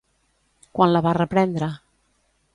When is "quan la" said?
0.79-1.03